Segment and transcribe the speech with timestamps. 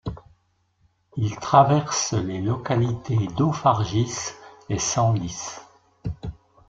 [1.15, 4.11] Il traverse les localités d'Auffargis
[4.67, 5.61] et Senlisse.